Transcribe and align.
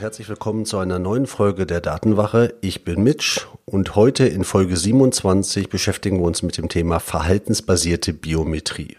Und 0.00 0.04
herzlich 0.04 0.30
willkommen 0.30 0.64
zu 0.64 0.78
einer 0.78 0.98
neuen 0.98 1.26
Folge 1.26 1.66
der 1.66 1.82
Datenwache. 1.82 2.54
Ich 2.62 2.84
bin 2.84 3.02
Mitch 3.02 3.42
und 3.66 3.96
heute 3.96 4.26
in 4.26 4.44
Folge 4.44 4.74
27 4.74 5.68
beschäftigen 5.68 6.20
wir 6.20 6.24
uns 6.24 6.42
mit 6.42 6.56
dem 6.56 6.70
Thema 6.70 7.00
verhaltensbasierte 7.00 8.14
Biometrie. 8.14 8.96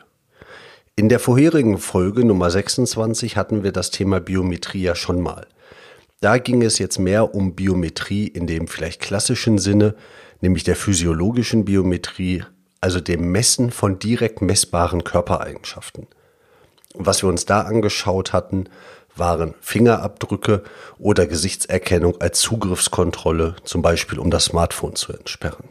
In 0.95 1.09
der 1.09 1.17
vorherigen 1.17 1.79
Folge 1.79 2.23
Nummer 2.23 2.51
26 2.51 3.35
hatten 3.35 3.63
wir 3.63 3.71
das 3.71 3.89
Thema 3.89 4.19
Biometrie 4.19 4.83
ja 4.83 4.93
schon 4.93 5.21
mal. 5.21 5.47
Da 6.19 6.37
ging 6.37 6.61
es 6.61 6.77
jetzt 6.77 6.99
mehr 6.99 7.33
um 7.33 7.55
Biometrie 7.55 8.27
in 8.27 8.45
dem 8.45 8.67
vielleicht 8.67 9.01
klassischen 9.01 9.57
Sinne, 9.57 9.95
nämlich 10.39 10.65
der 10.65 10.75
physiologischen 10.75 11.65
Biometrie, 11.65 12.43
also 12.79 12.99
dem 12.99 13.31
Messen 13.31 13.71
von 13.71 13.97
direkt 13.97 14.43
messbaren 14.43 15.03
Körpereigenschaften. 15.03 16.05
Was 16.93 17.23
wir 17.23 17.29
uns 17.29 17.45
da 17.45 17.61
angeschaut 17.61 18.33
hatten, 18.33 18.65
waren 19.15 19.53
Fingerabdrücke 19.61 20.63
oder 20.97 21.27
Gesichtserkennung 21.27 22.19
als 22.21 22.39
Zugriffskontrolle, 22.39 23.55
zum 23.63 23.81
Beispiel 23.81 24.19
um 24.19 24.31
das 24.31 24.45
Smartphone 24.45 24.95
zu 24.95 25.13
entsperren. 25.13 25.69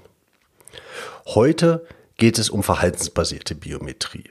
Heute 1.27 1.87
geht 2.17 2.39
es 2.39 2.51
um 2.51 2.63
verhaltensbasierte 2.63 3.55
Biometrie. 3.55 4.31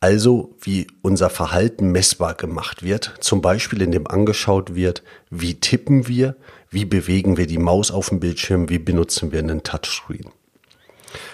Also 0.00 0.54
wie 0.60 0.86
unser 1.02 1.28
Verhalten 1.28 1.90
messbar 1.90 2.34
gemacht 2.34 2.82
wird, 2.84 3.14
zum 3.20 3.42
Beispiel 3.42 3.82
indem 3.82 4.06
angeschaut 4.06 4.74
wird, 4.74 5.02
wie 5.28 5.58
tippen 5.58 6.06
wir, 6.06 6.36
wie 6.70 6.84
bewegen 6.84 7.36
wir 7.36 7.46
die 7.46 7.58
Maus 7.58 7.90
auf 7.90 8.10
dem 8.10 8.20
Bildschirm, 8.20 8.68
wie 8.68 8.78
benutzen 8.78 9.32
wir 9.32 9.40
einen 9.40 9.64
Touchscreen. 9.64 10.30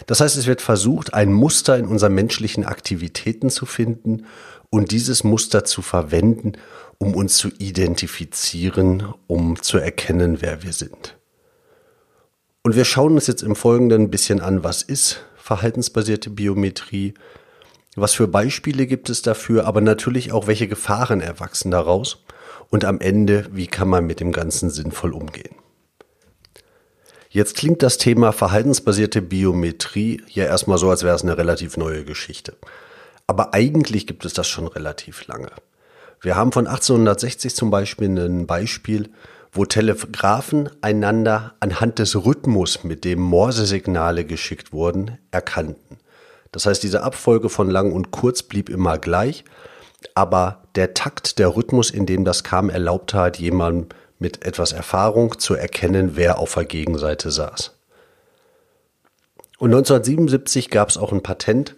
Das 0.06 0.20
heißt, 0.20 0.36
es 0.36 0.46
wird 0.46 0.62
versucht, 0.62 1.12
ein 1.12 1.32
Muster 1.32 1.76
in 1.76 1.86
unseren 1.86 2.14
menschlichen 2.14 2.64
Aktivitäten 2.64 3.50
zu 3.50 3.66
finden 3.66 4.26
und 4.70 4.92
dieses 4.92 5.24
Muster 5.24 5.64
zu 5.64 5.82
verwenden, 5.82 6.52
um 6.98 7.14
uns 7.14 7.36
zu 7.36 7.48
identifizieren, 7.58 9.12
um 9.26 9.60
zu 9.60 9.78
erkennen, 9.78 10.40
wer 10.40 10.62
wir 10.62 10.72
sind. 10.72 11.16
Und 12.62 12.76
wir 12.76 12.84
schauen 12.84 13.14
uns 13.14 13.26
jetzt 13.26 13.42
im 13.42 13.56
Folgenden 13.56 14.02
ein 14.02 14.10
bisschen 14.10 14.40
an, 14.40 14.64
was 14.64 14.82
ist 14.82 15.24
verhaltensbasierte 15.36 16.30
Biometrie, 16.30 17.14
was 17.96 18.14
für 18.14 18.26
Beispiele 18.26 18.86
gibt 18.86 19.10
es 19.10 19.22
dafür, 19.22 19.66
aber 19.66 19.80
natürlich 19.80 20.32
auch, 20.32 20.46
welche 20.46 20.66
Gefahren 20.66 21.20
erwachsen 21.20 21.70
daraus 21.70 22.24
und 22.70 22.84
am 22.84 23.00
Ende, 23.00 23.46
wie 23.52 23.66
kann 23.66 23.88
man 23.88 24.06
mit 24.06 24.20
dem 24.20 24.32
Ganzen 24.32 24.70
sinnvoll 24.70 25.12
umgehen. 25.12 25.54
Jetzt 27.28 27.56
klingt 27.56 27.82
das 27.82 27.98
Thema 27.98 28.32
verhaltensbasierte 28.32 29.20
Biometrie 29.20 30.22
ja 30.28 30.44
erstmal 30.44 30.78
so, 30.78 30.88
als 30.88 31.02
wäre 31.02 31.16
es 31.16 31.22
eine 31.22 31.36
relativ 31.36 31.76
neue 31.76 32.04
Geschichte. 32.04 32.56
Aber 33.26 33.54
eigentlich 33.54 34.06
gibt 34.06 34.24
es 34.24 34.34
das 34.34 34.48
schon 34.48 34.68
relativ 34.68 35.26
lange. 35.26 35.50
Wir 36.24 36.36
haben 36.36 36.52
von 36.52 36.66
1860 36.66 37.54
zum 37.54 37.70
Beispiel 37.70 38.08
ein 38.08 38.46
Beispiel, 38.46 39.10
wo 39.52 39.66
Telegraphen 39.66 40.70
einander 40.80 41.52
anhand 41.60 41.98
des 41.98 42.16
Rhythmus, 42.16 42.82
mit 42.82 43.04
dem 43.04 43.20
Morsesignale 43.20 44.24
geschickt 44.24 44.72
wurden, 44.72 45.18
erkannten. 45.30 45.98
Das 46.50 46.64
heißt, 46.64 46.82
diese 46.82 47.02
Abfolge 47.02 47.50
von 47.50 47.68
lang 47.68 47.92
und 47.92 48.10
kurz 48.10 48.42
blieb 48.42 48.70
immer 48.70 48.96
gleich, 48.96 49.44
aber 50.14 50.62
der 50.76 50.94
Takt, 50.94 51.38
der 51.38 51.54
Rhythmus, 51.54 51.90
in 51.90 52.06
dem 52.06 52.24
das 52.24 52.42
kam, 52.42 52.70
erlaubte 52.70 53.18
halt 53.18 53.36
jemandem 53.36 53.90
mit 54.18 54.46
etwas 54.46 54.72
Erfahrung 54.72 55.38
zu 55.38 55.54
erkennen, 55.54 56.12
wer 56.14 56.38
auf 56.38 56.54
der 56.54 56.64
Gegenseite 56.64 57.30
saß. 57.30 57.76
Und 59.58 59.74
1977 59.74 60.70
gab 60.70 60.88
es 60.88 60.96
auch 60.96 61.12
ein 61.12 61.22
Patent, 61.22 61.76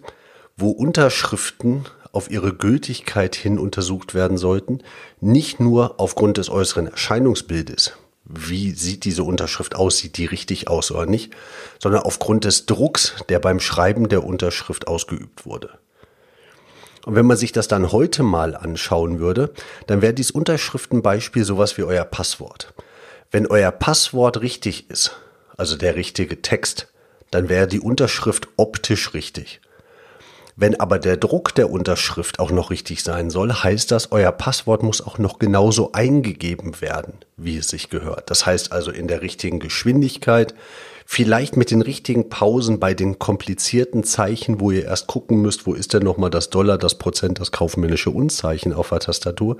wo 0.55 0.71
Unterschriften 0.71 1.85
auf 2.11 2.31
ihre 2.31 2.53
Gültigkeit 2.53 3.35
hin 3.35 3.59
untersucht 3.59 4.13
werden 4.13 4.37
sollten, 4.37 4.79
nicht 5.19 5.59
nur 5.59 5.99
aufgrund 5.99 6.37
des 6.37 6.49
äußeren 6.49 6.87
Erscheinungsbildes, 6.87 7.93
wie 8.29 8.71
sieht 8.71 9.05
diese 9.05 9.23
Unterschrift 9.23 9.75
aus, 9.75 9.97
sieht 9.97 10.17
die 10.17 10.25
richtig 10.25 10.67
aus 10.67 10.91
oder 10.91 11.05
nicht, 11.05 11.33
sondern 11.79 12.01
aufgrund 12.01 12.43
des 12.43 12.65
Drucks, 12.65 13.15
der 13.29 13.39
beim 13.39 13.59
Schreiben 13.59 14.09
der 14.09 14.23
Unterschrift 14.23 14.87
ausgeübt 14.87 15.45
wurde. 15.45 15.79
Und 17.05 17.15
wenn 17.15 17.25
man 17.25 17.37
sich 17.37 17.53
das 17.53 17.69
dann 17.69 17.93
heute 17.93 18.23
mal 18.23 18.53
anschauen 18.53 19.19
würde, 19.19 19.53
dann 19.87 20.01
wäre 20.01 20.13
dieses 20.13 20.31
Unterschriftenbeispiel 20.31 21.45
sowas 21.45 21.77
wie 21.77 21.83
euer 21.83 22.03
Passwort. 22.03 22.73
Wenn 23.31 23.47
euer 23.47 23.71
Passwort 23.71 24.41
richtig 24.41 24.89
ist, 24.89 25.15
also 25.55 25.77
der 25.77 25.95
richtige 25.95 26.41
Text, 26.41 26.91
dann 27.31 27.47
wäre 27.47 27.67
die 27.67 27.79
Unterschrift 27.79 28.49
optisch 28.57 29.13
richtig. 29.13 29.61
Wenn 30.59 30.79
aber 30.79 30.97
der 30.97 31.17
Druck 31.17 31.53
der 31.53 31.69
Unterschrift 31.69 32.39
auch 32.39 32.49
noch 32.49 32.71
richtig 32.71 33.03
sein 33.03 33.29
soll, 33.29 33.53
heißt 33.53 33.91
das, 33.91 34.11
euer 34.11 34.31
Passwort 34.31 34.81
muss 34.81 35.05
auch 35.05 35.19
noch 35.19 35.37
genauso 35.37 35.91
eingegeben 35.91 36.81
werden, 36.81 37.13
wie 37.37 37.57
es 37.57 37.67
sich 37.67 37.91
gehört. 37.91 38.31
Das 38.31 38.47
heißt 38.47 38.71
also 38.71 38.89
in 38.89 39.07
der 39.07 39.21
richtigen 39.21 39.59
Geschwindigkeit, 39.59 40.55
vielleicht 41.05 41.57
mit 41.57 41.69
den 41.69 41.83
richtigen 41.83 42.29
Pausen 42.29 42.79
bei 42.79 42.95
den 42.95 43.19
komplizierten 43.19 44.03
Zeichen, 44.03 44.59
wo 44.59 44.71
ihr 44.71 44.85
erst 44.85 45.05
gucken 45.05 45.43
müsst, 45.43 45.67
wo 45.67 45.75
ist 45.75 45.93
denn 45.93 46.01
nochmal 46.01 46.31
das 46.31 46.49
Dollar, 46.49 46.79
das 46.79 46.95
Prozent, 46.95 47.39
das 47.39 47.51
kaufmännische 47.51 48.09
Unzeichen 48.09 48.73
auf 48.73 48.89
der 48.89 49.01
Tastatur. 49.01 49.57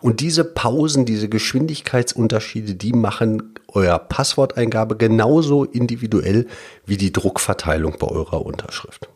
Und 0.00 0.18
diese 0.18 0.42
Pausen, 0.42 1.06
diese 1.06 1.28
Geschwindigkeitsunterschiede, 1.28 2.74
die 2.74 2.92
machen 2.92 3.54
euer 3.68 4.00
Passworteingabe 4.00 4.96
genauso 4.96 5.62
individuell 5.62 6.48
wie 6.86 6.96
die 6.96 7.12
Druckverteilung 7.12 7.98
bei 8.00 8.08
eurer 8.08 8.44
Unterschrift. 8.44 9.08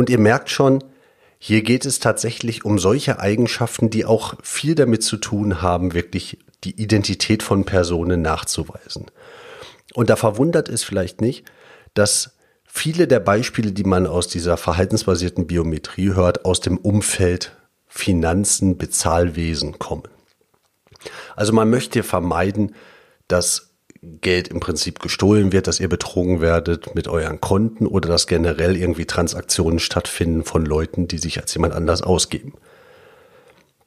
Und 0.00 0.08
ihr 0.08 0.18
merkt 0.18 0.48
schon, 0.48 0.82
hier 1.38 1.60
geht 1.60 1.84
es 1.84 1.98
tatsächlich 1.98 2.64
um 2.64 2.78
solche 2.78 3.20
Eigenschaften, 3.20 3.90
die 3.90 4.06
auch 4.06 4.32
viel 4.42 4.74
damit 4.74 5.02
zu 5.02 5.18
tun 5.18 5.60
haben, 5.60 5.92
wirklich 5.92 6.38
die 6.64 6.80
Identität 6.80 7.42
von 7.42 7.66
Personen 7.66 8.22
nachzuweisen. 8.22 9.10
Und 9.92 10.08
da 10.08 10.16
verwundert 10.16 10.70
es 10.70 10.84
vielleicht 10.84 11.20
nicht, 11.20 11.44
dass 11.92 12.38
viele 12.64 13.08
der 13.08 13.20
Beispiele, 13.20 13.72
die 13.72 13.84
man 13.84 14.06
aus 14.06 14.26
dieser 14.26 14.56
verhaltensbasierten 14.56 15.46
Biometrie 15.46 16.14
hört, 16.14 16.46
aus 16.46 16.62
dem 16.62 16.78
Umfeld 16.78 17.54
Finanzen, 17.86 18.78
Bezahlwesen 18.78 19.78
kommen. 19.78 20.08
Also 21.36 21.52
man 21.52 21.68
möchte 21.68 22.02
vermeiden, 22.02 22.74
dass 23.28 23.69
Geld 24.02 24.48
im 24.48 24.60
Prinzip 24.60 25.00
gestohlen 25.00 25.52
wird, 25.52 25.66
dass 25.66 25.78
ihr 25.78 25.88
betrogen 25.88 26.40
werdet 26.40 26.94
mit 26.94 27.06
euren 27.06 27.40
Konten 27.40 27.86
oder 27.86 28.08
dass 28.08 28.26
generell 28.26 28.76
irgendwie 28.76 29.04
Transaktionen 29.04 29.78
stattfinden 29.78 30.44
von 30.44 30.64
Leuten, 30.64 31.06
die 31.06 31.18
sich 31.18 31.40
als 31.40 31.52
jemand 31.54 31.74
anders 31.74 32.02
ausgeben. 32.02 32.54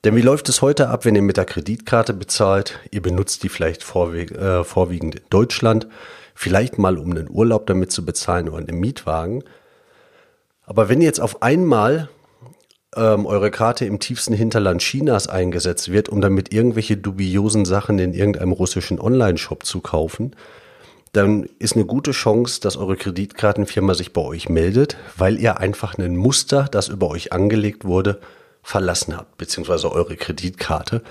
Denn 0.03 0.15
wie 0.15 0.21
läuft 0.21 0.49
es 0.49 0.61
heute 0.61 0.89
ab, 0.89 1.05
wenn 1.05 1.15
ihr 1.15 1.21
mit 1.21 1.37
der 1.37 1.45
Kreditkarte 1.45 2.13
bezahlt? 2.13 2.79
Ihr 2.91 3.01
benutzt 3.01 3.41
die 3.41 3.49
vielleicht 3.49 3.81
äh, 3.83 4.63
vorwiegend 4.63 5.15
in 5.15 5.23
Deutschland, 5.29 5.87
vielleicht 6.35 6.77
mal 6.77 6.97
um 6.97 7.11
einen 7.11 7.29
Urlaub 7.29 7.65
damit 7.65 7.91
zu 7.91 8.05
bezahlen 8.05 8.49
oder 8.49 8.57
einen 8.57 8.79
Mietwagen. 8.79 9.43
Aber 10.65 10.89
wenn 10.89 11.01
jetzt 11.01 11.21
auf 11.21 11.41
einmal 11.41 12.09
ähm, 12.95 13.25
eure 13.25 13.51
Karte 13.51 13.85
im 13.85 13.99
tiefsten 13.99 14.33
Hinterland 14.33 14.81
Chinas 14.81 15.27
eingesetzt 15.27 15.91
wird, 15.91 16.09
um 16.09 16.21
damit 16.21 16.53
irgendwelche 16.53 16.97
dubiosen 16.97 17.65
Sachen 17.65 17.99
in 17.99 18.13
irgendeinem 18.13 18.51
russischen 18.51 18.99
Online-Shop 18.99 19.65
zu 19.65 19.81
kaufen, 19.81 20.35
dann 21.13 21.47
ist 21.59 21.75
eine 21.75 21.85
gute 21.85 22.11
Chance, 22.11 22.59
dass 22.59 22.75
eure 22.75 22.97
Kreditkartenfirma 22.97 23.93
sich 23.93 24.13
bei 24.13 24.21
euch 24.21 24.49
meldet, 24.49 24.97
weil 25.15 25.39
ihr 25.39 25.59
einfach 25.59 25.97
ein 25.97 26.15
Muster, 26.15 26.67
das 26.71 26.87
über 26.87 27.09
euch 27.09 27.31
angelegt 27.31 27.85
wurde, 27.85 28.19
verlassen 28.63 29.15
habt, 29.15 29.37
beziehungsweise 29.37 29.91
eure 29.91 30.15
Kreditkarte. 30.15 31.03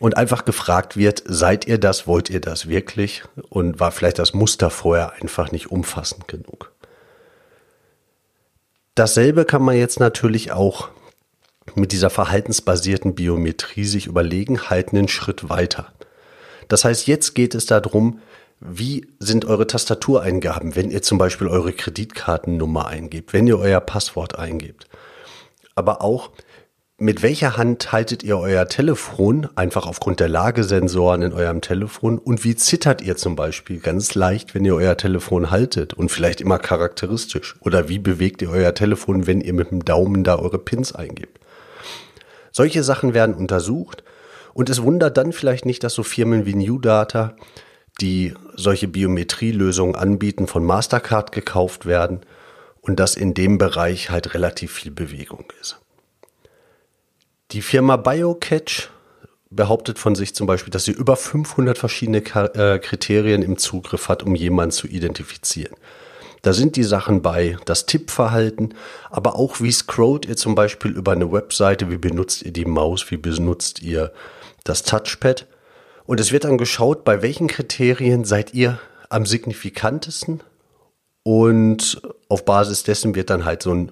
Und 0.00 0.16
einfach 0.16 0.44
gefragt 0.44 0.96
wird, 0.96 1.22
seid 1.24 1.66
ihr 1.66 1.78
das, 1.78 2.06
wollt 2.06 2.28
ihr 2.28 2.40
das 2.40 2.68
wirklich? 2.68 3.22
Und 3.48 3.80
war 3.80 3.92
vielleicht 3.92 4.18
das 4.18 4.34
Muster 4.34 4.68
vorher 4.68 5.12
einfach 5.14 5.52
nicht 5.52 5.70
umfassend 5.70 6.28
genug? 6.28 6.72
Dasselbe 8.94 9.44
kann 9.44 9.62
man 9.62 9.76
jetzt 9.76 10.00
natürlich 10.00 10.52
auch 10.52 10.88
mit 11.76 11.92
dieser 11.92 12.10
verhaltensbasierten 12.10 13.14
Biometrie 13.14 13.84
sich 13.84 14.06
überlegen, 14.06 14.68
halten 14.70 14.96
einen 14.96 15.08
Schritt 15.08 15.48
weiter. 15.48 15.92
Das 16.68 16.84
heißt, 16.84 17.06
jetzt 17.06 17.34
geht 17.34 17.54
es 17.54 17.66
darum, 17.66 18.20
wie 18.60 19.06
sind 19.18 19.44
eure 19.44 19.66
Tastatureingaben, 19.66 20.76
wenn 20.76 20.90
ihr 20.90 21.02
zum 21.02 21.18
Beispiel 21.18 21.48
eure 21.48 21.72
Kreditkartennummer 21.72 22.86
eingebt, 22.86 23.32
wenn 23.32 23.46
ihr 23.46 23.58
euer 23.58 23.80
Passwort 23.80 24.38
eingebt. 24.38 24.88
Aber 25.74 26.00
auch, 26.00 26.30
mit 26.98 27.22
welcher 27.22 27.58
Hand 27.58 27.92
haltet 27.92 28.22
ihr 28.22 28.38
euer 28.38 28.68
Telefon, 28.68 29.48
einfach 29.54 29.86
aufgrund 29.86 30.18
der 30.18 30.30
Lagesensoren 30.30 31.20
in 31.20 31.34
eurem 31.34 31.60
Telefon? 31.60 32.18
Und 32.18 32.42
wie 32.42 32.56
zittert 32.56 33.02
ihr 33.02 33.16
zum 33.18 33.36
Beispiel 33.36 33.80
ganz 33.80 34.14
leicht, 34.14 34.54
wenn 34.54 34.64
ihr 34.64 34.74
euer 34.74 34.96
Telefon 34.96 35.50
haltet 35.50 35.92
und 35.92 36.10
vielleicht 36.10 36.40
immer 36.40 36.58
charakteristisch? 36.58 37.56
Oder 37.60 37.90
wie 37.90 37.98
bewegt 37.98 38.40
ihr 38.40 38.48
euer 38.48 38.72
Telefon, 38.72 39.26
wenn 39.26 39.42
ihr 39.42 39.52
mit 39.52 39.70
dem 39.70 39.84
Daumen 39.84 40.24
da 40.24 40.38
eure 40.38 40.58
Pins 40.58 40.94
eingibt? 40.94 41.38
Solche 42.56 42.82
Sachen 42.82 43.12
werden 43.12 43.34
untersucht 43.34 44.02
und 44.54 44.70
es 44.70 44.80
wundert 44.80 45.18
dann 45.18 45.34
vielleicht 45.34 45.66
nicht, 45.66 45.84
dass 45.84 45.92
so 45.92 46.02
Firmen 46.02 46.46
wie 46.46 46.54
New 46.54 46.78
Data, 46.78 47.36
die 48.00 48.32
solche 48.54 48.88
Biometrielösungen 48.88 49.94
anbieten, 49.94 50.46
von 50.46 50.64
Mastercard 50.64 51.32
gekauft 51.32 51.84
werden 51.84 52.20
und 52.80 52.98
dass 52.98 53.14
in 53.14 53.34
dem 53.34 53.58
Bereich 53.58 54.08
halt 54.08 54.32
relativ 54.32 54.72
viel 54.72 54.90
Bewegung 54.90 55.52
ist. 55.60 55.78
Die 57.50 57.60
Firma 57.60 57.98
BioCatch 57.98 58.88
behauptet 59.50 59.98
von 59.98 60.14
sich 60.14 60.34
zum 60.34 60.46
Beispiel, 60.46 60.70
dass 60.70 60.86
sie 60.86 60.92
über 60.92 61.16
500 61.16 61.76
verschiedene 61.76 62.20
äh, 62.20 62.78
Kriterien 62.78 63.42
im 63.42 63.58
Zugriff 63.58 64.08
hat, 64.08 64.22
um 64.22 64.34
jemanden 64.34 64.72
zu 64.72 64.86
identifizieren. 64.86 65.76
Da 66.46 66.52
sind 66.52 66.76
die 66.76 66.84
Sachen 66.84 67.22
bei, 67.22 67.56
das 67.64 67.86
Tippverhalten, 67.86 68.74
aber 69.10 69.34
auch 69.34 69.60
wie 69.60 69.72
scrollt 69.72 70.26
ihr 70.26 70.36
zum 70.36 70.54
Beispiel 70.54 70.92
über 70.92 71.10
eine 71.10 71.32
Webseite, 71.32 71.90
wie 71.90 71.98
benutzt 71.98 72.44
ihr 72.44 72.52
die 72.52 72.64
Maus, 72.64 73.10
wie 73.10 73.16
benutzt 73.16 73.82
ihr 73.82 74.12
das 74.62 74.84
Touchpad. 74.84 75.48
Und 76.04 76.20
es 76.20 76.30
wird 76.30 76.44
dann 76.44 76.56
geschaut, 76.56 77.02
bei 77.02 77.20
welchen 77.20 77.48
Kriterien 77.48 78.24
seid 78.24 78.54
ihr 78.54 78.78
am 79.08 79.26
signifikantesten. 79.26 80.40
Und 81.24 82.00
auf 82.28 82.44
Basis 82.44 82.84
dessen 82.84 83.16
wird 83.16 83.30
dann 83.30 83.44
halt 83.44 83.64
so 83.64 83.74
ein 83.74 83.90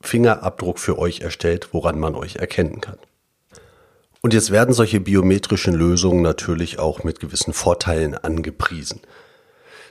Fingerabdruck 0.00 0.78
für 0.78 1.00
euch 1.00 1.22
erstellt, 1.22 1.70
woran 1.72 1.98
man 1.98 2.14
euch 2.14 2.36
erkennen 2.36 2.80
kann. 2.80 2.98
Und 4.22 4.32
jetzt 4.32 4.52
werden 4.52 4.74
solche 4.74 5.00
biometrischen 5.00 5.74
Lösungen 5.74 6.22
natürlich 6.22 6.78
auch 6.78 7.02
mit 7.02 7.18
gewissen 7.18 7.52
Vorteilen 7.52 8.14
angepriesen. 8.14 9.00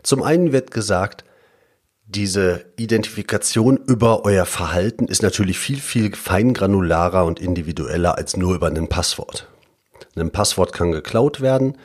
Zum 0.01 0.23
einen 0.23 0.53
wird 0.53 0.71
gesagt, 0.71 1.25
diese 2.07 2.65
Identifikation 2.77 3.77
über 3.77 4.25
euer 4.25 4.45
Verhalten 4.45 5.07
ist 5.07 5.23
natürlich 5.23 5.57
viel, 5.57 5.79
viel 5.79 6.15
feingranularer 6.15 7.25
und 7.25 7.39
individueller 7.39 8.17
als 8.17 8.37
nur 8.37 8.53
über 8.53 8.67
ein 8.67 8.87
Passwort. 8.87 9.47
Ein 10.15 10.31
Passwort 10.31 10.71
kann 10.71 10.91
geklaut 10.91 11.41
werden. 11.41 11.77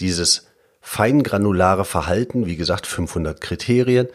Dieses 0.00 0.46
feingranulare 0.80 1.84
Verhalten, 1.84 2.46
wie 2.46 2.56
gesagt, 2.56 2.86
500 2.86 3.40
Kriterien, 3.40 4.08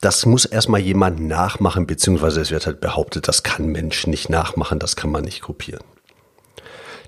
das 0.00 0.24
muss 0.24 0.44
erstmal 0.44 0.80
jemand 0.80 1.20
nachmachen, 1.20 1.86
beziehungsweise 1.86 2.40
es 2.40 2.50
wird 2.50 2.66
halt 2.66 2.80
behauptet, 2.80 3.28
das 3.28 3.42
kann 3.42 3.66
Mensch 3.66 4.06
nicht 4.06 4.30
nachmachen, 4.30 4.78
das 4.78 4.94
kann 4.94 5.10
man 5.10 5.24
nicht 5.24 5.42
kopieren. 5.42 5.84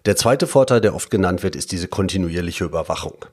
Der 0.05 0.17
zweite 0.17 0.47
Vorteil, 0.47 0.81
der 0.81 0.95
oft 0.95 1.11
genannt 1.11 1.43
wird, 1.43 1.55
ist 1.55 1.71
diese 1.71 1.87
kontinuierliche 1.87 2.65
Überwachung. 2.65 3.25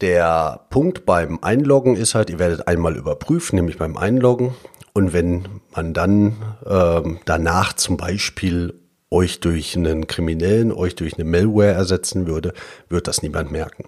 Der 0.00 0.60
Punkt 0.70 1.04
beim 1.04 1.38
Einloggen 1.42 1.96
ist 1.96 2.14
halt, 2.14 2.30
ihr 2.30 2.38
werdet 2.38 2.66
einmal 2.66 2.96
überprüfen, 2.96 3.56
nämlich 3.56 3.76
beim 3.76 3.96
Einloggen. 3.96 4.54
Und 4.94 5.12
wenn 5.12 5.46
man 5.74 5.92
dann 5.92 6.36
ähm, 6.66 7.20
danach 7.26 7.74
zum 7.74 7.96
Beispiel 7.96 8.74
euch 9.10 9.40
durch 9.40 9.76
einen 9.76 10.06
Kriminellen, 10.06 10.72
euch 10.72 10.94
durch 10.94 11.14
eine 11.14 11.24
Malware 11.24 11.72
ersetzen 11.72 12.26
würde, 12.26 12.54
wird 12.88 13.08
das 13.08 13.22
niemand 13.22 13.52
merken. 13.52 13.84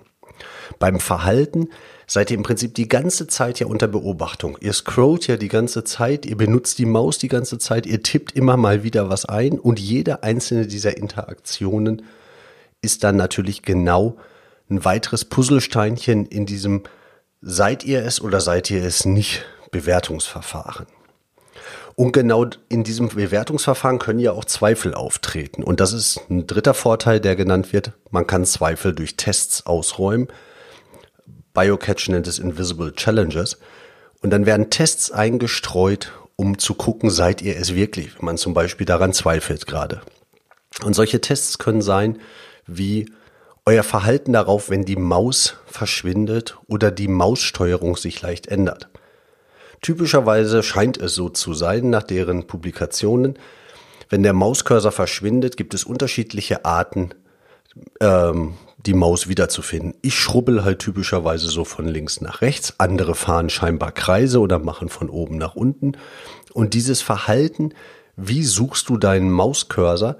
Beim 0.78 1.00
Verhalten 1.00 1.68
seid 2.06 2.30
ihr 2.30 2.36
im 2.36 2.42
Prinzip 2.42 2.74
die 2.74 2.88
ganze 2.88 3.26
Zeit 3.26 3.60
ja 3.60 3.66
unter 3.66 3.88
Beobachtung. 3.88 4.58
Ihr 4.60 4.72
scrollt 4.72 5.26
ja 5.28 5.36
die 5.36 5.48
ganze 5.48 5.84
Zeit, 5.84 6.26
ihr 6.26 6.36
benutzt 6.36 6.78
die 6.78 6.86
Maus 6.86 7.18
die 7.18 7.28
ganze 7.28 7.58
Zeit, 7.58 7.86
ihr 7.86 8.02
tippt 8.02 8.32
immer 8.32 8.56
mal 8.56 8.82
wieder 8.82 9.08
was 9.08 9.24
ein 9.24 9.58
und 9.58 9.80
jede 9.80 10.22
einzelne 10.22 10.66
dieser 10.66 10.96
Interaktionen 10.96 12.02
ist 12.82 13.04
dann 13.04 13.16
natürlich 13.16 13.62
genau 13.62 14.16
ein 14.72 14.84
weiteres 14.84 15.24
Puzzlesteinchen 15.24 16.26
in 16.26 16.46
diesem 16.46 16.82
seid 17.40 17.84
ihr 17.84 18.04
es 18.04 18.20
oder 18.20 18.40
seid 18.40 18.70
ihr 18.70 18.82
es 18.84 19.04
nicht 19.04 19.44
Bewertungsverfahren. 19.70 20.86
Und 21.94 22.12
genau 22.12 22.46
in 22.68 22.84
diesem 22.84 23.08
Bewertungsverfahren 23.08 23.98
können 23.98 24.18
ja 24.18 24.32
auch 24.32 24.46
Zweifel 24.46 24.94
auftreten. 24.94 25.62
Und 25.62 25.80
das 25.80 25.92
ist 25.92 26.20
ein 26.30 26.46
dritter 26.46 26.72
Vorteil, 26.72 27.20
der 27.20 27.36
genannt 27.36 27.72
wird. 27.72 27.92
Man 28.10 28.26
kann 28.26 28.46
Zweifel 28.46 28.94
durch 28.94 29.16
Tests 29.16 29.66
ausräumen. 29.66 30.28
Biocatch 31.52 32.08
nennt 32.08 32.26
es 32.26 32.38
Invisible 32.38 32.94
Challenges. 32.94 33.58
Und 34.22 34.30
dann 34.30 34.46
werden 34.46 34.70
Tests 34.70 35.10
eingestreut, 35.10 36.12
um 36.36 36.58
zu 36.58 36.74
gucken, 36.74 37.10
seid 37.10 37.42
ihr 37.42 37.56
es 37.56 37.74
wirklich, 37.74 38.18
wenn 38.18 38.24
man 38.24 38.38
zum 38.38 38.54
Beispiel 38.54 38.86
daran 38.86 39.12
zweifelt 39.12 39.66
gerade. 39.66 40.00
Und 40.82 40.94
solche 40.94 41.20
Tests 41.20 41.58
können 41.58 41.82
sein, 41.82 42.18
wie 42.66 43.06
euer 43.64 43.82
Verhalten 43.82 44.32
darauf, 44.32 44.70
wenn 44.70 44.84
die 44.84 44.96
Maus 44.96 45.56
verschwindet 45.66 46.58
oder 46.66 46.90
die 46.90 47.08
Maussteuerung 47.08 47.96
sich 47.96 48.20
leicht 48.22 48.48
ändert. 48.48 48.88
Typischerweise 49.80 50.62
scheint 50.62 50.98
es 50.98 51.14
so 51.14 51.28
zu 51.28 51.54
sein, 51.54 51.90
nach 51.90 52.02
deren 52.02 52.46
Publikationen, 52.46 53.38
wenn 54.08 54.22
der 54.22 54.32
Mauscursor 54.32 54.92
verschwindet, 54.92 55.56
gibt 55.56 55.74
es 55.74 55.84
unterschiedliche 55.84 56.64
Arten, 56.64 57.10
ähm, 58.00 58.54
die 58.84 58.94
Maus 58.94 59.28
wiederzufinden. 59.28 59.94
Ich 60.02 60.18
schrubbel 60.18 60.64
halt 60.64 60.80
typischerweise 60.80 61.48
so 61.48 61.64
von 61.64 61.86
links 61.86 62.20
nach 62.20 62.42
rechts, 62.42 62.74
andere 62.78 63.14
fahren 63.14 63.48
scheinbar 63.48 63.92
Kreise 63.92 64.40
oder 64.40 64.58
machen 64.58 64.88
von 64.88 65.08
oben 65.08 65.38
nach 65.38 65.54
unten. 65.54 65.92
Und 66.52 66.74
dieses 66.74 67.00
Verhalten, 67.00 67.74
wie 68.16 68.44
suchst 68.44 68.88
du 68.88 68.98
deinen 68.98 69.30
Mauscursor, 69.30 70.16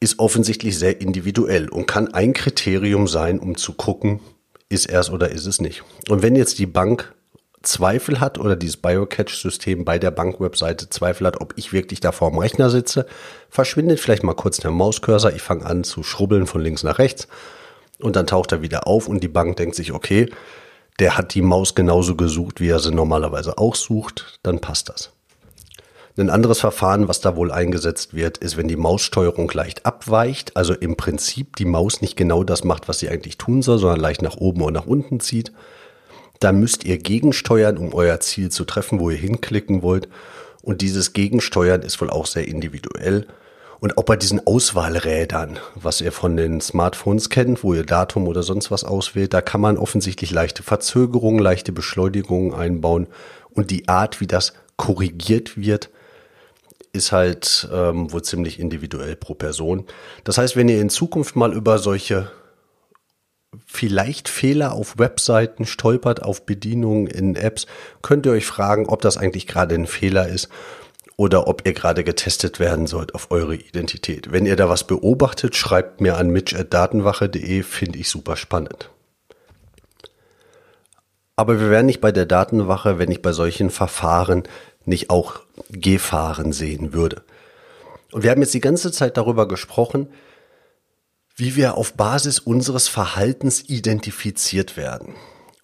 ist 0.00 0.18
offensichtlich 0.18 0.78
sehr 0.78 1.00
individuell 1.00 1.68
und 1.68 1.86
kann 1.86 2.12
ein 2.12 2.32
Kriterium 2.32 3.08
sein, 3.08 3.38
um 3.38 3.56
zu 3.56 3.72
gucken, 3.72 4.20
ist 4.68 4.86
er 4.86 5.00
es 5.00 5.10
oder 5.10 5.30
ist 5.30 5.46
es 5.46 5.60
nicht. 5.60 5.82
Und 6.08 6.22
wenn 6.22 6.36
jetzt 6.36 6.58
die 6.58 6.66
Bank 6.66 7.14
Zweifel 7.62 8.20
hat 8.20 8.38
oder 8.38 8.56
dieses 8.56 8.76
Biocatch-System 8.76 9.84
bei 9.84 9.98
der 9.98 10.10
Bankwebseite 10.10 10.90
Zweifel 10.90 11.26
hat, 11.26 11.40
ob 11.40 11.54
ich 11.56 11.72
wirklich 11.72 12.00
da 12.00 12.12
vor 12.12 12.30
dem 12.30 12.38
Rechner 12.38 12.70
sitze, 12.70 13.06
verschwindet 13.48 14.00
vielleicht 14.00 14.22
mal 14.22 14.34
kurz 14.34 14.58
der 14.58 14.70
Mauscursor, 14.70 15.32
ich 15.32 15.42
fange 15.42 15.64
an 15.64 15.84
zu 15.84 16.02
schrubbeln 16.02 16.46
von 16.46 16.60
links 16.60 16.82
nach 16.82 16.98
rechts 16.98 17.26
und 18.00 18.16
dann 18.16 18.26
taucht 18.26 18.52
er 18.52 18.62
wieder 18.62 18.86
auf 18.86 19.08
und 19.08 19.22
die 19.22 19.28
Bank 19.28 19.56
denkt 19.56 19.74
sich, 19.76 19.92
okay, 19.92 20.30
der 21.00 21.16
hat 21.16 21.34
die 21.34 21.42
Maus 21.42 21.74
genauso 21.74 22.14
gesucht, 22.14 22.60
wie 22.60 22.68
er 22.68 22.78
sie 22.78 22.92
normalerweise 22.92 23.58
auch 23.58 23.74
sucht, 23.74 24.38
dann 24.42 24.60
passt 24.60 24.88
das. 24.88 25.12
Ein 26.16 26.30
anderes 26.30 26.60
Verfahren, 26.60 27.08
was 27.08 27.20
da 27.20 27.34
wohl 27.34 27.50
eingesetzt 27.50 28.14
wird, 28.14 28.38
ist, 28.38 28.56
wenn 28.56 28.68
die 28.68 28.76
Maussteuerung 28.76 29.50
leicht 29.52 29.84
abweicht, 29.84 30.56
also 30.56 30.72
im 30.72 30.96
Prinzip 30.96 31.56
die 31.56 31.64
Maus 31.64 32.00
nicht 32.00 32.16
genau 32.16 32.44
das 32.44 32.62
macht, 32.62 32.86
was 32.88 33.00
sie 33.00 33.08
eigentlich 33.08 33.36
tun 33.36 33.62
soll, 33.62 33.78
sondern 33.78 34.00
leicht 34.00 34.22
nach 34.22 34.36
oben 34.36 34.62
oder 34.62 34.72
nach 34.72 34.86
unten 34.86 35.18
zieht 35.18 35.52
dann 36.40 36.60
müsst 36.60 36.84
ihr 36.84 36.98
gegensteuern, 36.98 37.78
um 37.78 37.94
euer 37.94 38.20
Ziel 38.20 38.50
zu 38.50 38.64
treffen, 38.64 39.00
wo 39.00 39.10
ihr 39.10 39.16
hinklicken 39.16 39.82
wollt. 39.82 40.08
Und 40.62 40.80
dieses 40.80 41.12
Gegensteuern 41.12 41.82
ist 41.82 42.00
wohl 42.00 42.10
auch 42.10 42.26
sehr 42.26 42.48
individuell. 42.48 43.26
Und 43.80 43.98
auch 43.98 44.04
bei 44.04 44.16
diesen 44.16 44.46
Auswahlrädern, 44.46 45.58
was 45.74 46.00
ihr 46.00 46.12
von 46.12 46.36
den 46.36 46.60
Smartphones 46.60 47.28
kennt, 47.28 47.62
wo 47.62 47.74
ihr 47.74 47.84
Datum 47.84 48.28
oder 48.28 48.42
sonst 48.42 48.70
was 48.70 48.84
auswählt, 48.84 49.34
da 49.34 49.42
kann 49.42 49.60
man 49.60 49.76
offensichtlich 49.76 50.30
leichte 50.30 50.62
Verzögerungen, 50.62 51.42
leichte 51.42 51.72
Beschleunigungen 51.72 52.54
einbauen. 52.54 53.08
Und 53.50 53.70
die 53.70 53.88
Art, 53.88 54.20
wie 54.20 54.26
das 54.26 54.54
korrigiert 54.76 55.56
wird, 55.56 55.90
ist 56.94 57.12
halt 57.12 57.68
ähm, 57.72 58.12
wohl 58.12 58.22
ziemlich 58.22 58.58
individuell 58.58 59.16
pro 59.16 59.34
Person. 59.34 59.86
Das 60.22 60.38
heißt, 60.38 60.56
wenn 60.56 60.68
ihr 60.68 60.80
in 60.80 60.90
Zukunft 60.90 61.36
mal 61.36 61.52
über 61.52 61.78
solche 61.78 62.30
vielleicht 63.66 64.28
Fehler 64.28 64.72
auf 64.72 64.98
Webseiten 64.98 65.66
stolpert, 65.66 66.22
auf 66.22 66.46
Bedienungen 66.46 67.06
in 67.06 67.36
Apps, 67.36 67.66
könnt 68.02 68.26
ihr 68.26 68.32
euch 68.32 68.46
fragen, 68.46 68.86
ob 68.86 69.02
das 69.02 69.16
eigentlich 69.16 69.46
gerade 69.46 69.74
ein 69.74 69.86
Fehler 69.86 70.28
ist 70.28 70.48
oder 71.16 71.46
ob 71.46 71.66
ihr 71.66 71.72
gerade 71.72 72.04
getestet 72.04 72.58
werden 72.58 72.86
sollt 72.86 73.14
auf 73.14 73.30
eure 73.30 73.54
Identität. 73.54 74.32
Wenn 74.32 74.46
ihr 74.46 74.56
da 74.56 74.68
was 74.68 74.86
beobachtet, 74.86 75.54
schreibt 75.56 76.00
mir 76.00 76.16
an 76.16 76.30
mitch.datenwache.de, 76.30 77.62
finde 77.62 77.98
ich 77.98 78.08
super 78.08 78.36
spannend. 78.36 78.90
Aber 81.36 81.60
wir 81.60 81.70
wären 81.70 81.86
nicht 81.86 82.00
bei 82.00 82.12
der 82.12 82.26
Datenwache, 82.26 82.98
wenn 82.98 83.10
ich 83.10 83.20
bei 83.20 83.32
solchen 83.32 83.70
Verfahren 83.70 84.44
nicht 84.86 85.10
auch 85.10 85.40
Gefahren 85.70 86.52
sehen 86.52 86.92
würde. 86.92 87.22
Und 88.12 88.22
wir 88.22 88.30
haben 88.30 88.42
jetzt 88.42 88.54
die 88.54 88.60
ganze 88.60 88.92
Zeit 88.92 89.16
darüber 89.16 89.48
gesprochen, 89.48 90.08
wie 91.36 91.56
wir 91.56 91.76
auf 91.76 91.94
Basis 91.94 92.38
unseres 92.38 92.88
Verhaltens 92.88 93.68
identifiziert 93.68 94.76
werden. 94.76 95.14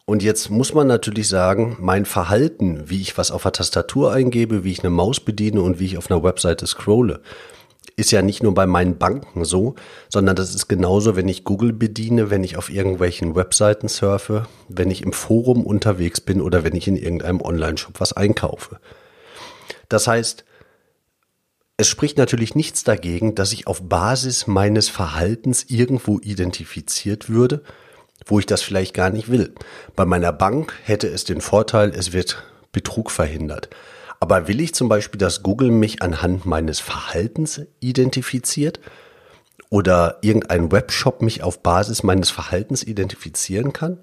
Und 0.05 0.25
jetzt 0.25 0.51
muss 0.51 0.75
man 0.75 0.89
natürlich 0.89 1.29
sagen, 1.29 1.77
mein 1.79 2.05
Verhalten, 2.05 2.91
wie 2.91 3.01
ich 3.01 3.17
was 3.17 3.31
auf 3.31 3.45
der 3.45 3.53
Tastatur 3.53 4.13
eingebe, 4.13 4.65
wie 4.65 4.73
ich 4.73 4.81
eine 4.81 4.91
Maus 4.91 5.21
bediene 5.21 5.63
und 5.63 5.79
wie 5.79 5.87
ich 5.87 5.99
auf 5.99 6.11
einer 6.11 6.25
Webseite 6.25 6.67
scrolle, 6.67 7.21
ist 7.97 8.11
ja 8.11 8.23
nicht 8.23 8.43
nur 8.43 8.53
bei 8.55 8.67
meinen 8.67 8.99
Banken 8.99 9.45
so, 9.45 9.77
sondern 10.09 10.35
das 10.35 10.55
ist 10.55 10.67
genauso, 10.69 11.15
wenn 11.15 11.29
ich 11.29 11.45
Google 11.45 11.73
bediene, 11.73 12.31
wenn 12.31 12.43
ich 12.43 12.57
auf 12.57 12.71
irgendwelchen 12.71 13.37
Webseiten 13.37 13.87
surfe, 13.87 14.47
wenn 14.69 14.91
ich 14.91 15.03
im 15.03 15.13
Forum 15.13 15.65
unterwegs 15.65 16.21
bin 16.21 16.41
oder 16.41 16.65
wenn 16.65 16.75
ich 16.75 16.89
in 16.89 16.97
irgendeinem 16.97 17.41
Online-Shop 17.41 18.01
was 18.01 18.13
einkaufe. 18.13 18.81
Das 19.91 20.07
heißt, 20.07 20.47
Es 21.81 21.89
spricht 21.89 22.19
natürlich 22.19 22.55
nichts 22.55 22.85
dagegen, 22.85 23.35
dass 23.35 23.55
ich 23.55 23.67
auf 23.67 23.89
Basis 23.89 24.47
meines 24.47 24.91
Verhaltens 24.91 25.65
irgendwo 25.71 26.19
identifiziert 26.19 27.31
würde, 27.31 27.63
wo 28.27 28.39
ich 28.39 28.45
das 28.45 28.61
vielleicht 28.61 28.93
gar 28.93 29.09
nicht 29.09 29.31
will. 29.31 29.55
Bei 29.97 30.05
meiner 30.05 30.31
Bank 30.31 30.75
hätte 30.85 31.09
es 31.09 31.25
den 31.25 31.41
Vorteil, 31.41 31.91
es 31.97 32.13
wird 32.13 32.45
Betrug 32.71 33.11
verhindert. 33.11 33.71
Aber 34.21 34.47
will 34.47 34.61
ich 34.61 34.75
zum 34.75 34.91
Beispiel, 34.91 35.17
dass 35.19 35.43
Google 35.43 35.71
mich 35.71 36.03
anhand 36.03 36.45
meines 36.45 36.81
Verhaltens 36.81 37.63
identifiziert 37.81 38.79
oder 39.71 40.19
irgendein 40.21 40.71
Webshop 40.71 41.23
mich 41.23 41.43
auf 41.43 41.63
Basis 41.63 42.03
meines 42.03 42.29
Verhaltens 42.29 42.83
identifizieren 42.83 43.73
kann? 43.73 44.01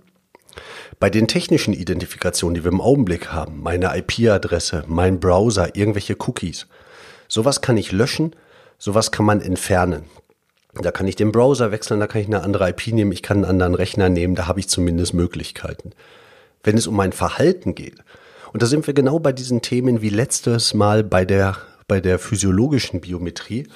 Bei 0.99 1.09
den 1.09 1.27
technischen 1.27 1.73
Identifikationen, 1.73 2.55
die 2.55 2.63
wir 2.63 2.71
im 2.71 2.81
Augenblick 2.81 3.31
haben, 3.31 3.61
meine 3.61 3.95
IP-Adresse, 3.97 4.83
mein 4.87 5.19
Browser, 5.19 5.75
irgendwelche 5.75 6.15
Cookies, 6.19 6.67
sowas 7.27 7.61
kann 7.61 7.77
ich 7.77 7.91
löschen, 7.91 8.35
sowas 8.77 9.11
kann 9.11 9.25
man 9.25 9.41
entfernen. 9.41 10.03
Da 10.73 10.91
kann 10.91 11.07
ich 11.07 11.15
den 11.15 11.31
Browser 11.31 11.71
wechseln, 11.71 11.99
da 11.99 12.07
kann 12.07 12.21
ich 12.21 12.27
eine 12.27 12.43
andere 12.43 12.69
IP 12.69 12.87
nehmen, 12.87 13.11
ich 13.11 13.23
kann 13.23 13.37
einen 13.37 13.51
anderen 13.51 13.75
Rechner 13.75 14.09
nehmen, 14.09 14.35
da 14.35 14.47
habe 14.47 14.59
ich 14.59 14.69
zumindest 14.69 15.13
Möglichkeiten. 15.13 15.91
Wenn 16.63 16.77
es 16.77 16.87
um 16.87 16.95
mein 16.95 17.13
Verhalten 17.13 17.73
geht, 17.73 18.03
und 18.53 18.61
da 18.61 18.65
sind 18.65 18.87
wir 18.87 18.93
genau 18.93 19.19
bei 19.19 19.33
diesen 19.33 19.61
Themen 19.61 20.01
wie 20.01 20.09
letztes 20.09 20.73
Mal 20.73 21.03
bei 21.03 21.25
der, 21.25 21.57
bei 21.87 21.99
der 21.99 22.19
physiologischen 22.19 23.01
Biometrie, 23.01 23.67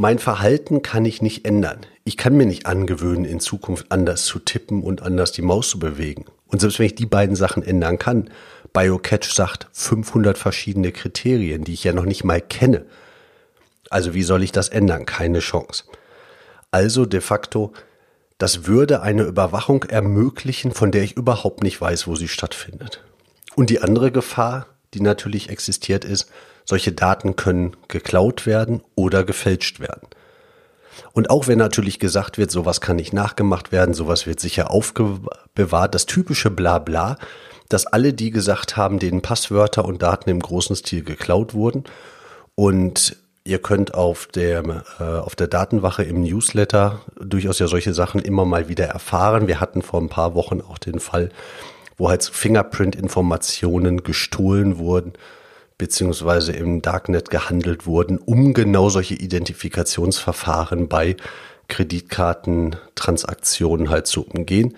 mein 0.00 0.20
Verhalten 0.20 0.82
kann 0.82 1.04
ich 1.04 1.22
nicht 1.22 1.44
ändern. 1.44 1.80
Ich 2.04 2.16
kann 2.16 2.36
mir 2.36 2.46
nicht 2.46 2.66
angewöhnen, 2.66 3.24
in 3.24 3.40
Zukunft 3.40 3.86
anders 3.90 4.24
zu 4.24 4.38
tippen 4.38 4.84
und 4.84 5.02
anders 5.02 5.32
die 5.32 5.42
Maus 5.42 5.70
zu 5.70 5.80
bewegen. 5.80 6.26
Und 6.46 6.60
selbst 6.60 6.78
wenn 6.78 6.86
ich 6.86 6.94
die 6.94 7.04
beiden 7.04 7.34
Sachen 7.34 7.64
ändern 7.64 7.98
kann, 7.98 8.30
BioCatch 8.72 9.32
sagt 9.32 9.66
500 9.72 10.38
verschiedene 10.38 10.92
Kriterien, 10.92 11.64
die 11.64 11.72
ich 11.72 11.82
ja 11.82 11.92
noch 11.92 12.04
nicht 12.04 12.22
mal 12.22 12.40
kenne. 12.40 12.84
Also 13.90 14.14
wie 14.14 14.22
soll 14.22 14.44
ich 14.44 14.52
das 14.52 14.68
ändern? 14.68 15.04
Keine 15.04 15.40
Chance. 15.40 15.82
Also 16.70 17.04
de 17.04 17.20
facto, 17.20 17.72
das 18.38 18.68
würde 18.68 19.02
eine 19.02 19.24
Überwachung 19.24 19.82
ermöglichen, 19.82 20.70
von 20.70 20.92
der 20.92 21.02
ich 21.02 21.16
überhaupt 21.16 21.64
nicht 21.64 21.80
weiß, 21.80 22.06
wo 22.06 22.14
sie 22.14 22.28
stattfindet. 22.28 23.02
Und 23.56 23.68
die 23.68 23.80
andere 23.80 24.12
Gefahr, 24.12 24.68
die 24.94 25.00
natürlich 25.00 25.48
existiert, 25.48 26.04
ist, 26.04 26.30
solche 26.68 26.92
Daten 26.92 27.34
können 27.34 27.74
geklaut 27.88 28.44
werden 28.44 28.82
oder 28.94 29.24
gefälscht 29.24 29.80
werden. 29.80 30.06
Und 31.12 31.30
auch 31.30 31.46
wenn 31.46 31.56
natürlich 31.56 31.98
gesagt 31.98 32.36
wird, 32.36 32.50
sowas 32.50 32.82
kann 32.82 32.96
nicht 32.96 33.14
nachgemacht 33.14 33.72
werden, 33.72 33.94
sowas 33.94 34.26
wird 34.26 34.38
sicher 34.38 34.70
aufbewahrt, 34.70 35.94
das 35.94 36.04
typische 36.04 36.50
Blabla, 36.50 37.16
dass 37.70 37.86
alle, 37.86 38.12
die 38.12 38.30
gesagt 38.30 38.76
haben, 38.76 38.98
denen 38.98 39.22
Passwörter 39.22 39.86
und 39.86 40.02
Daten 40.02 40.28
im 40.28 40.40
großen 40.40 40.76
Stil 40.76 41.02
geklaut 41.02 41.54
wurden. 41.54 41.84
Und 42.54 43.16
ihr 43.44 43.60
könnt 43.60 43.94
auf 43.94 44.26
der, 44.26 44.84
äh, 45.00 45.04
auf 45.04 45.36
der 45.36 45.46
Datenwache 45.46 46.02
im 46.02 46.20
Newsletter 46.20 47.00
durchaus 47.18 47.60
ja 47.60 47.66
solche 47.66 47.94
Sachen 47.94 48.20
immer 48.20 48.44
mal 48.44 48.68
wieder 48.68 48.84
erfahren. 48.84 49.48
Wir 49.48 49.60
hatten 49.60 49.80
vor 49.80 50.02
ein 50.02 50.10
paar 50.10 50.34
Wochen 50.34 50.60
auch 50.60 50.76
den 50.76 51.00
Fall, 51.00 51.30
wo 51.96 52.10
halt 52.10 52.24
Fingerprint-Informationen 52.24 54.02
gestohlen 54.02 54.76
wurden 54.76 55.14
beziehungsweise 55.78 56.52
im 56.52 56.82
Darknet 56.82 57.30
gehandelt 57.30 57.86
wurden, 57.86 58.18
um 58.18 58.52
genau 58.52 58.90
solche 58.90 59.14
Identifikationsverfahren 59.14 60.88
bei 60.88 61.16
Kreditkartentransaktionen 61.68 63.88
halt 63.88 64.08
zu 64.08 64.26
umgehen. 64.26 64.76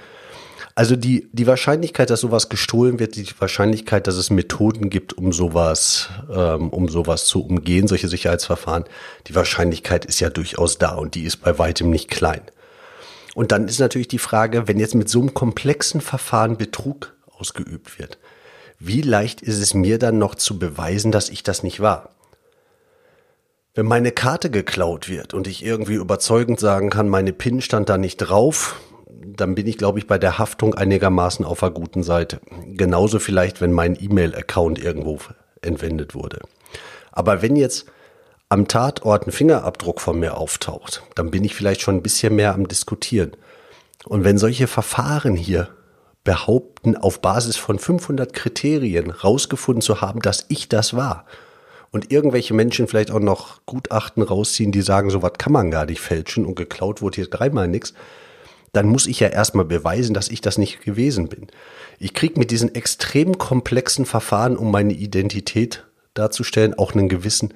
Also 0.75 0.97
die, 0.97 1.29
die 1.33 1.47
Wahrscheinlichkeit, 1.47 2.11
dass 2.11 2.21
sowas 2.21 2.49
gestohlen 2.49 2.99
wird, 3.01 3.17
die 3.17 3.27
Wahrscheinlichkeit, 3.39 4.07
dass 4.07 4.17
es 4.17 4.31
Methoden 4.31 4.89
gibt, 4.89 5.19
um 5.19 5.33
sowas, 5.33 6.09
ähm, 6.33 6.71
um 6.71 6.89
sowas 6.89 7.25
zu 7.25 7.45
umgehen, 7.45 7.89
solche 7.89 8.07
Sicherheitsverfahren, 8.09 8.85
die 9.27 9.35
Wahrscheinlichkeit 9.35 10.05
ist 10.05 10.21
ja 10.21 10.31
durchaus 10.31 10.79
da 10.79 10.95
und 10.95 11.17
die 11.17 11.25
ist 11.25 11.39
bei 11.39 11.59
weitem 11.59 11.91
nicht 11.91 12.09
klein. 12.09 12.43
Und 13.35 13.51
dann 13.53 13.69
ist 13.69 13.81
natürlich 13.81 14.09
die 14.09 14.19
Frage, 14.19 14.69
wenn 14.69 14.79
jetzt 14.79 14.95
mit 14.95 15.09
so 15.09 15.21
einem 15.21 15.33
komplexen 15.35 16.01
Verfahren 16.01 16.57
Betrug 16.57 17.15
ausgeübt 17.39 17.99
wird, 17.99 18.19
wie 18.81 19.03
leicht 19.03 19.43
ist 19.43 19.61
es 19.61 19.75
mir 19.75 19.99
dann 19.99 20.19
noch 20.19 20.35
zu 20.35 20.59
beweisen, 20.59 21.13
dass 21.13 21.29
ich 21.29 21.43
das 21.43 21.63
nicht 21.63 21.81
war? 21.81 22.09
Wenn 23.75 23.87
meine 23.87 24.11
Karte 24.11 24.51
geklaut 24.51 25.09
wird 25.09 25.35
und 25.35 25.47
ich 25.47 25.63
irgendwie 25.63 25.95
überzeugend 25.95 26.59
sagen 26.59 26.89
kann, 26.89 27.09
meine 27.09 27.35
PIN 27.35 27.61
stand 27.61 27.91
da 27.91 27.99
nicht 27.99 28.17
drauf, 28.17 28.81
dann 29.07 29.55
bin 29.55 29.67
ich, 29.67 29.77
glaube 29.77 29.99
ich, 29.99 30.07
bei 30.07 30.19
der 30.19 30.39
Haftung 30.39 30.75
einigermaßen 30.75 31.45
auf 31.45 31.61
der 31.61 31.71
guten 31.71 32.03
Seite. 32.03 32.41
Genauso 32.67 33.19
vielleicht, 33.19 33.61
wenn 33.61 33.71
mein 33.71 34.03
E-Mail-Account 34.03 34.79
irgendwo 34.79 35.19
entwendet 35.61 36.15
wurde. 36.15 36.41
Aber 37.13 37.43
wenn 37.43 37.57
jetzt 37.57 37.85
am 38.49 38.67
Tatort 38.67 39.27
ein 39.27 39.33
Fingerabdruck 39.33 40.01
von 40.01 40.19
mir 40.19 40.39
auftaucht, 40.39 41.03
dann 41.15 41.31
bin 41.31 41.45
ich 41.45 41.55
vielleicht 41.55 41.83
schon 41.83 41.97
ein 41.97 42.03
bisschen 42.03 42.35
mehr 42.35 42.55
am 42.55 42.67
Diskutieren. 42.67 43.33
Und 44.07 44.25
wenn 44.25 44.39
solche 44.39 44.67
Verfahren 44.67 45.37
hier 45.37 45.69
behaupten, 46.25 46.97
auf 46.97 47.21
Basis 47.21 47.57
von 47.57 47.79
500 47.79 48.33
Kriterien 48.33 49.11
rausgefunden 49.11 49.81
zu 49.81 50.01
haben, 50.01 50.21
dass 50.21 50.47
ich 50.49 50.69
das 50.69 50.95
war. 50.95 51.25
Und 51.91 52.13
irgendwelche 52.13 52.55
Menschen 52.55 52.87
vielleicht 52.87 53.11
auch 53.11 53.21
noch 53.21 53.61
Gutachten 53.67 54.23
rausziehen, 54.23 54.71
die 54.71 54.83
sagen, 54.83 55.11
so 55.11 55.23
was 55.23 55.33
kann 55.39 55.53
man 55.53 55.71
gar 55.71 55.87
nicht 55.87 56.01
fälschen 56.01 56.47
und 56.47 56.55
geklaut 56.55 57.03
wurde 57.03 57.17
hier 57.17 57.27
dreimal 57.27 57.67
nichts. 57.67 57.95
Dann 58.73 58.87
muss 58.87 59.09
ich 59.09 59.19
ja 59.19 59.29
erstmal 59.29 59.65
beweisen, 59.65 60.15
dass 60.15 60.29
ich 60.29 60.41
das 60.41 60.57
nicht 60.57 60.83
gewesen 60.83 61.29
bin. 61.29 61.49
Ich 61.99 62.15
kriege 62.15 62.39
mit 62.39 62.53
diesen 62.53 62.75
extrem 62.75 63.39
komplexen 63.39 64.07
Verfahren, 64.07 64.57
um 64.57 64.71
meine 64.71 64.93
Identität 64.93 65.85
darzustellen, 66.15 66.75
auch 66.75 66.93
einen 66.93 67.09
gewissen 67.09 67.55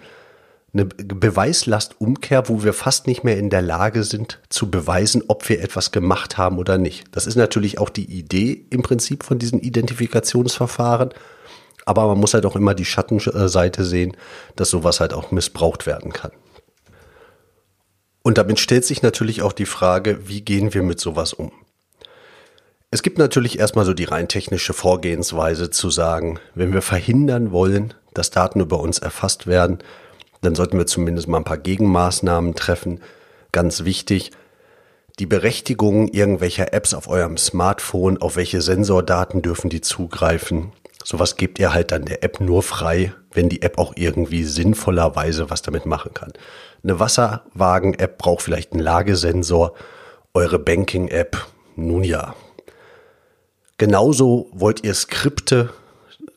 eine 0.75 0.87
Beweislastumkehr, 0.87 2.49
wo 2.49 2.65
wir 2.65 2.73
fast 2.73 3.07
nicht 3.07 3.23
mehr 3.23 3.39
in 3.39 3.49
der 3.49 3.63
Lage 3.63 4.03
sind 4.03 4.41
zu 4.49 4.71
beweisen, 4.71 5.23
ob 5.29 5.49
wir 5.49 5.63
etwas 5.63 5.93
gemacht 5.93 6.37
haben 6.37 6.59
oder 6.59 6.79
nicht. 6.79 7.05
Das 7.13 7.27
ist 7.27 7.37
natürlich 7.37 7.79
auch 7.79 7.91
die 7.91 8.11
Idee 8.11 8.67
im 8.71 8.83
Prinzip 8.83 9.23
von 9.23 9.39
diesen 9.39 9.61
Identifikationsverfahren. 9.61 11.11
Aber 11.87 12.09
man 12.09 12.19
muss 12.19 12.35
halt 12.35 12.47
auch 12.47 12.57
immer 12.57 12.75
die 12.75 12.85
Schattenseite 12.85 13.85
sehen, 13.85 14.17
dass 14.57 14.71
sowas 14.71 15.01
halt 15.01 15.13
auch 15.13 15.31
missbraucht 15.31 15.87
werden 15.87 16.13
kann. 16.13 16.33
Und 18.23 18.39
damit 18.39 18.59
stellt 18.59 18.85
sich 18.85 19.03
natürlich 19.03 19.43
auch 19.43 19.53
die 19.53 19.67
Frage, 19.67 20.27
wie 20.27 20.41
gehen 20.41 20.75
wir 20.75 20.83
mit 20.83 20.99
sowas 20.99 21.35
um? 21.35 21.53
Es 22.91 23.03
gibt 23.03 23.19
natürlich 23.19 23.59
erstmal 23.59 23.85
so 23.85 23.93
die 23.93 24.05
rein 24.05 24.29
technische 24.29 24.73
Vorgehensweise 24.73 25.69
zu 25.69 25.91
sagen, 25.91 26.39
wenn 26.55 26.73
wir 26.73 26.81
verhindern 26.81 27.53
wollen, 27.53 27.93
dass 28.15 28.31
Daten 28.31 28.61
über 28.61 28.81
uns 28.81 28.99
erfasst 28.99 29.47
werden, 29.47 29.79
dann 30.45 30.55
sollten 30.55 30.79
wir 30.79 30.87
zumindest 30.87 31.29
mal 31.29 31.39
ein 31.39 31.45
paar 31.45 31.59
Gegenmaßnahmen 31.59 32.55
treffen. 32.55 33.01
Ganz 33.53 33.85
wichtig, 33.85 34.31
die 35.19 35.27
Berechtigung 35.27 36.09
irgendwelcher 36.09 36.73
Apps 36.73 36.93
auf 36.93 37.09
eurem 37.09 37.37
Smartphone, 37.37 38.21
auf 38.21 38.37
welche 38.37 38.61
Sensordaten 38.61 39.43
dürfen 39.43 39.71
die 39.71 39.81
zugreifen. 39.81 40.73
Sowas 41.05 41.37
gebt 41.37 41.59
ihr 41.59 41.73
halt 41.73 41.93
dann 41.93 42.05
der 42.05 42.25
App 42.25 42.41
nur 42.41 42.63
frei, 42.63 43.13
wenn 43.31 43.49
die 43.49 43.63
App 43.63 43.79
auch 43.79 43.93
irgendwie 43.95 44.43
sinnvollerweise 44.43 45.51
was 45.51 45.63
damit 45.63 45.87
machen 45.87 46.15
kann. 46.15 46.33
Eine 46.83 46.99
Wasserwagen-App 46.99 48.19
braucht 48.19 48.43
vielleicht 48.43 48.73
einen 48.73 48.83
Lagesensor, 48.83 49.75
eure 50.33 50.59
Banking-App, 50.59 51.47
nun 51.77 52.05
ja. 52.05 52.35
Genauso 53.79 54.49
wollt 54.53 54.85
ihr 54.85 54.95
Skripte 54.95 55.71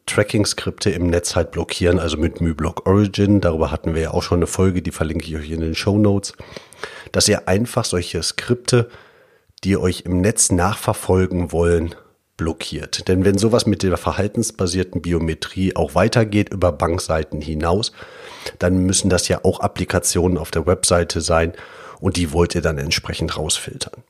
Tracking-Skripte 0.08 0.90
im 0.90 1.08
Netz 1.08 1.36
halt 1.36 1.52
blockieren, 1.52 2.00
also 2.00 2.18
mit 2.18 2.42
MyBlock 2.42 2.88
Origin. 2.88 3.40
Darüber 3.42 3.72
hatten 3.72 3.94
wir 3.94 4.02
ja 4.02 4.12
auch 4.12 4.24
schon 4.24 4.40
eine 4.40 4.48
Folge, 4.48 4.82
die 4.82 4.92
verlinke 4.92 5.28
ich 5.28 5.36
euch 5.36 5.52
in 5.52 5.62
den 5.62 5.76
Show 5.76 5.98
Notes. 5.98 6.34
Dass 7.12 7.28
ihr 7.28 7.48
einfach 7.48 7.86
solche 7.86 8.24
Skripte, 8.24 8.90
die 9.64 9.78
euch 9.78 10.02
im 10.06 10.22
Netz 10.22 10.52
nachverfolgen 10.52 11.52
wollen, 11.52 11.94
blockiert. 12.38 13.08
Denn 13.08 13.26
wenn 13.26 13.38
sowas 13.38 13.66
mit 13.66 13.84
der 13.84 13.98
verhaltensbasierten 13.98 15.02
Biometrie 15.02 15.76
auch 15.76 15.96
weitergeht 15.96 16.50
über 16.50 16.72
Bankseiten 16.72 17.42
hinaus, 17.42 17.92
dann 18.60 18.78
müssen 18.78 19.10
das 19.10 19.28
ja 19.28 19.44
auch 19.44 19.60
Applikationen 19.60 20.38
auf 20.38 20.52
der 20.52 20.66
Webseite 20.68 21.22
sein 21.22 21.54
und 22.00 22.16
die 22.16 22.32
wollt 22.32 22.56
ihr 22.56 22.62
dann 22.62 22.78
entsprechend 22.78 23.38
rausfiltern. 23.38 24.04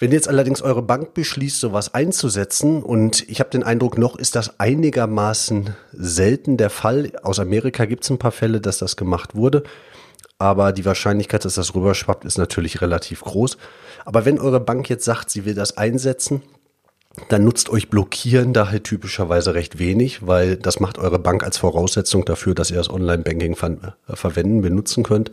Wenn 0.00 0.12
jetzt 0.12 0.28
allerdings 0.28 0.62
eure 0.62 0.82
Bank 0.82 1.14
beschließt, 1.14 1.58
sowas 1.58 1.92
einzusetzen, 1.92 2.84
und 2.84 3.28
ich 3.28 3.40
habe 3.40 3.50
den 3.50 3.64
Eindruck, 3.64 3.98
noch 3.98 4.16
ist 4.16 4.36
das 4.36 4.60
einigermaßen 4.60 5.74
selten 5.92 6.56
der 6.56 6.70
Fall. 6.70 7.10
Aus 7.24 7.40
Amerika 7.40 7.84
gibt 7.84 8.04
es 8.04 8.10
ein 8.10 8.18
paar 8.18 8.30
Fälle, 8.30 8.60
dass 8.60 8.78
das 8.78 8.96
gemacht 8.96 9.34
wurde. 9.34 9.64
Aber 10.38 10.70
die 10.72 10.84
Wahrscheinlichkeit, 10.84 11.44
dass 11.44 11.54
das 11.54 11.74
rüberschwappt, 11.74 12.24
ist 12.24 12.38
natürlich 12.38 12.80
relativ 12.80 13.22
groß. 13.22 13.58
Aber 14.04 14.24
wenn 14.24 14.38
eure 14.38 14.60
Bank 14.60 14.88
jetzt 14.88 15.04
sagt, 15.04 15.30
sie 15.30 15.44
will 15.44 15.54
das 15.54 15.76
einsetzen, 15.76 16.42
dann 17.28 17.42
nutzt 17.42 17.68
euch 17.68 17.90
Blockieren 17.90 18.52
daher 18.52 18.84
typischerweise 18.84 19.54
recht 19.54 19.80
wenig, 19.80 20.24
weil 20.24 20.56
das 20.56 20.78
macht 20.78 20.98
eure 20.98 21.18
Bank 21.18 21.42
als 21.42 21.58
Voraussetzung 21.58 22.24
dafür, 22.24 22.54
dass 22.54 22.70
ihr 22.70 22.76
das 22.76 22.88
Online-Banking 22.88 23.56
ver 23.56 23.96
verwenden, 24.06 24.60
benutzen 24.60 25.02
könnt. 25.02 25.32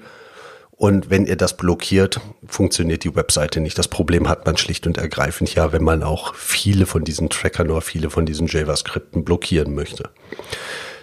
Und 0.77 1.09
wenn 1.09 1.25
ihr 1.25 1.37
das 1.37 1.55
blockiert, 1.55 2.19
funktioniert 2.47 3.05
die 3.05 3.15
Webseite 3.15 3.61
nicht. 3.61 3.77
Das 3.77 3.87
Problem 3.87 4.27
hat 4.27 4.45
man 4.45 4.57
schlicht 4.57 4.85
und 4.87 4.97
ergreifend 4.97 5.53
ja, 5.55 5.71
wenn 5.71 5.83
man 5.83 6.03
auch 6.03 6.35
viele 6.35 6.85
von 6.85 7.05
diesen 7.05 7.29
Trackern 7.29 7.71
oder 7.71 7.81
viele 7.81 8.09
von 8.09 8.25
diesen 8.25 8.47
JavaScripten 8.47 9.23
blockieren 9.23 9.73
möchte. 9.73 10.09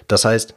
Das 0.08 0.26
heißt, 0.26 0.54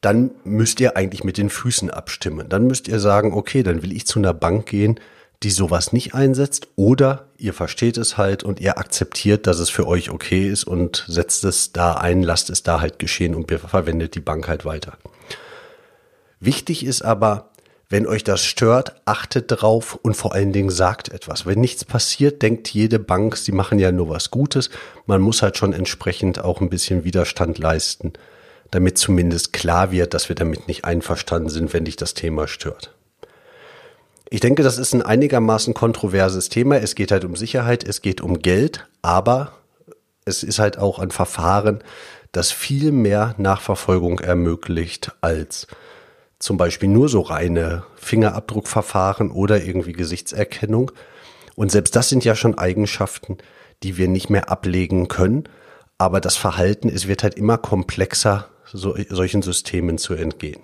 dann 0.00 0.30
müsst 0.44 0.80
ihr 0.80 0.96
eigentlich 0.96 1.24
mit 1.24 1.36
den 1.36 1.50
Füßen 1.50 1.90
abstimmen. 1.90 2.48
Dann 2.48 2.66
müsst 2.66 2.88
ihr 2.88 3.00
sagen, 3.00 3.34
okay, 3.34 3.62
dann 3.62 3.82
will 3.82 3.92
ich 3.92 4.06
zu 4.06 4.18
einer 4.18 4.34
Bank 4.34 4.66
gehen, 4.66 4.98
die 5.42 5.50
sowas 5.50 5.92
nicht 5.92 6.14
einsetzt 6.14 6.68
oder 6.76 7.26
ihr 7.36 7.52
versteht 7.52 7.98
es 7.98 8.16
halt 8.16 8.42
und 8.44 8.60
ihr 8.60 8.78
akzeptiert, 8.78 9.46
dass 9.46 9.58
es 9.58 9.68
für 9.68 9.86
euch 9.86 10.10
okay 10.10 10.48
ist 10.48 10.64
und 10.64 11.04
setzt 11.06 11.44
es 11.44 11.72
da 11.72 11.94
ein, 11.94 12.22
lasst 12.22 12.48
es 12.48 12.62
da 12.62 12.80
halt 12.80 12.98
geschehen 12.98 13.34
und 13.34 13.50
verwendet 13.50 14.14
die 14.14 14.20
Bank 14.20 14.48
halt 14.48 14.64
weiter. 14.64 14.96
Wichtig 16.40 16.84
ist 16.84 17.02
aber, 17.02 17.50
wenn 17.88 18.06
euch 18.06 18.24
das 18.24 18.42
stört, 18.42 19.00
achtet 19.04 19.46
drauf 19.48 19.94
und 19.94 20.16
vor 20.16 20.34
allen 20.34 20.52
Dingen 20.52 20.70
sagt 20.70 21.10
etwas. 21.10 21.46
Wenn 21.46 21.60
nichts 21.60 21.84
passiert, 21.84 22.42
denkt 22.42 22.68
jede 22.68 22.98
Bank, 22.98 23.36
sie 23.36 23.52
machen 23.52 23.78
ja 23.78 23.92
nur 23.92 24.08
was 24.08 24.30
Gutes. 24.30 24.70
Man 25.06 25.20
muss 25.20 25.42
halt 25.42 25.58
schon 25.58 25.72
entsprechend 25.72 26.42
auch 26.42 26.60
ein 26.60 26.70
bisschen 26.70 27.04
Widerstand 27.04 27.58
leisten, 27.58 28.14
damit 28.70 28.96
zumindest 28.96 29.52
klar 29.52 29.92
wird, 29.92 30.14
dass 30.14 30.28
wir 30.28 30.36
damit 30.36 30.66
nicht 30.66 30.84
einverstanden 30.84 31.50
sind, 31.50 31.72
wenn 31.72 31.84
dich 31.84 31.96
das 31.96 32.14
Thema 32.14 32.48
stört. 32.48 32.94
Ich 34.30 34.40
denke, 34.40 34.62
das 34.62 34.78
ist 34.78 34.94
ein 34.94 35.02
einigermaßen 35.02 35.74
kontroverses 35.74 36.48
Thema. 36.48 36.78
Es 36.78 36.94
geht 36.94 37.12
halt 37.12 37.24
um 37.24 37.36
Sicherheit, 37.36 37.84
es 37.84 38.00
geht 38.00 38.20
um 38.20 38.40
Geld, 38.40 38.86
aber 39.02 39.52
es 40.24 40.42
ist 40.42 40.58
halt 40.58 40.78
auch 40.78 40.98
ein 40.98 41.10
Verfahren, 41.10 41.84
das 42.32 42.50
viel 42.50 42.90
mehr 42.90 43.34
Nachverfolgung 43.38 44.18
ermöglicht 44.18 45.12
als 45.20 45.68
zum 46.38 46.56
Beispiel 46.56 46.88
nur 46.88 47.08
so 47.08 47.20
reine 47.20 47.84
Fingerabdruckverfahren 47.96 49.30
oder 49.30 49.64
irgendwie 49.64 49.92
Gesichtserkennung. 49.92 50.90
Und 51.56 51.70
selbst 51.70 51.94
das 51.96 52.08
sind 52.08 52.24
ja 52.24 52.34
schon 52.34 52.58
Eigenschaften, 52.58 53.38
die 53.82 53.96
wir 53.96 54.08
nicht 54.08 54.30
mehr 54.30 54.50
ablegen 54.50 55.08
können. 55.08 55.44
Aber 55.98 56.20
das 56.20 56.36
Verhalten, 56.36 56.88
es 56.88 57.06
wird 57.06 57.22
halt 57.22 57.34
immer 57.34 57.58
komplexer, 57.58 58.48
so, 58.66 58.96
solchen 59.08 59.42
Systemen 59.42 59.98
zu 59.98 60.14
entgehen. 60.14 60.60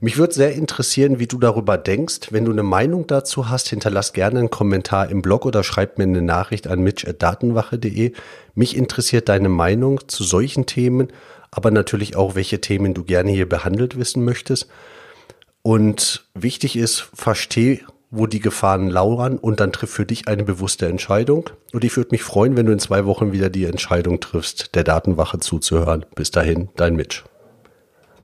Mich 0.00 0.18
würde 0.18 0.34
sehr 0.34 0.52
interessieren, 0.52 1.18
wie 1.18 1.26
du 1.26 1.38
darüber 1.38 1.78
denkst. 1.78 2.28
Wenn 2.30 2.44
du 2.44 2.52
eine 2.52 2.62
Meinung 2.62 3.06
dazu 3.06 3.48
hast, 3.48 3.68
hinterlass 3.68 4.12
gerne 4.12 4.40
einen 4.40 4.50
Kommentar 4.50 5.08
im 5.08 5.22
Blog 5.22 5.46
oder 5.46 5.62
schreib 5.62 5.98
mir 5.98 6.04
eine 6.04 6.20
Nachricht 6.20 6.66
an 6.66 6.80
mitch.datenwache.de. 6.82 8.12
Mich 8.54 8.76
interessiert 8.76 9.28
deine 9.28 9.48
Meinung 9.48 10.06
zu 10.08 10.24
solchen 10.24 10.66
Themen, 10.66 11.08
aber 11.54 11.70
natürlich 11.70 12.16
auch, 12.16 12.34
welche 12.34 12.60
Themen 12.60 12.94
du 12.94 13.04
gerne 13.04 13.30
hier 13.30 13.48
behandelt 13.48 13.96
wissen 13.96 14.24
möchtest. 14.24 14.68
Und 15.62 16.26
wichtig 16.34 16.76
ist, 16.76 17.08
versteh, 17.14 17.82
wo 18.10 18.26
die 18.26 18.40
Gefahren 18.40 18.88
lauern 18.88 19.38
und 19.38 19.60
dann 19.60 19.72
triff 19.72 19.90
für 19.90 20.04
dich 20.04 20.28
eine 20.28 20.44
bewusste 20.44 20.86
Entscheidung. 20.86 21.50
Und 21.72 21.84
ich 21.84 21.96
würde 21.96 22.10
mich 22.10 22.22
freuen, 22.22 22.56
wenn 22.56 22.66
du 22.66 22.72
in 22.72 22.78
zwei 22.78 23.06
Wochen 23.06 23.32
wieder 23.32 23.50
die 23.50 23.64
Entscheidung 23.64 24.20
triffst, 24.20 24.74
der 24.74 24.84
Datenwache 24.84 25.38
zuzuhören. 25.38 26.04
Bis 26.14 26.30
dahin, 26.30 26.68
dein 26.76 26.96
Mitch. 26.96 27.24